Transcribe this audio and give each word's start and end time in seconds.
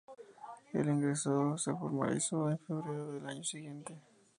El 0.73 0.87
ingreso 0.89 1.55
se 1.59 1.71
formalizó 1.75 2.49
en 2.49 2.57
febrero 2.65 3.11
del 3.11 3.27
año 3.27 3.43
siguiente. 3.43 4.01